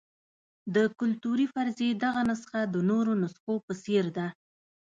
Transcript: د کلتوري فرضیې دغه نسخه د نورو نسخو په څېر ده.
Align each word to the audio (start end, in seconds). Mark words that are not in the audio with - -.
د 0.75 0.77
کلتوري 0.99 1.47
فرضیې 1.53 1.89
دغه 2.03 2.21
نسخه 2.29 2.61
د 2.73 2.75
نورو 2.89 3.13
نسخو 3.23 3.53
په 3.65 3.73
څېر 3.83 4.05
ده. 4.17 4.27